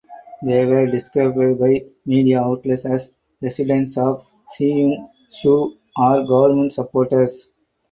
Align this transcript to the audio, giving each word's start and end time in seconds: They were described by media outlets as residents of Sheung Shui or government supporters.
They 0.41 0.65
were 0.65 0.87
described 0.87 1.59
by 1.59 1.85
media 2.07 2.41
outlets 2.41 2.85
as 2.85 3.11
residents 3.39 3.99
of 3.99 4.25
Sheung 4.57 5.07
Shui 5.31 5.77
or 5.95 6.25
government 6.25 6.73
supporters. 6.73 7.49